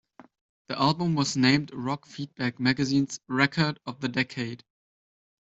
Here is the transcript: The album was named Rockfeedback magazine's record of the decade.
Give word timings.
The 0.69 0.79
album 0.79 1.13
was 1.13 1.37
named 1.37 1.69
Rockfeedback 1.73 2.59
magazine's 2.59 3.19
record 3.27 3.79
of 3.85 4.01
the 4.01 4.07
decade. 4.09 4.63